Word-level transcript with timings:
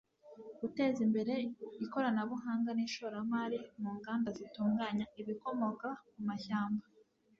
guteza 0.61 0.99
imbere 1.07 1.35
ikoranabuhanga 1.85 2.69
n' 2.73 2.83
ishoramari 2.87 3.57
mu 3.81 3.89
nganda 3.97 4.29
zitunganya 4.37 5.05
ibikomoka 5.21 5.87
ku 6.11 6.19
mashyamba 6.27 6.83